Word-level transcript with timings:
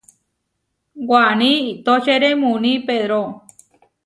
Waní 1.09 1.51
iʼtóčere 1.71 2.29
muuní 2.41 2.73
Pedró. 2.87 3.21